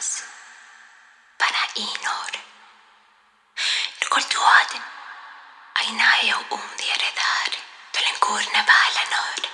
[0.00, 0.24] finns.
[1.38, 2.32] Bara inår.
[4.00, 4.82] Nukoltuaden.
[5.74, 7.50] Aina eu um dieredar.
[7.92, 9.49] Tolen kurna balanor.